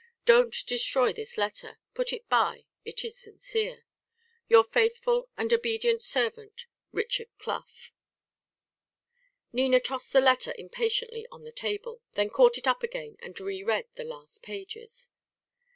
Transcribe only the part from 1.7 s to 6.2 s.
Put it by. It is sincere. "Your faithful and obd't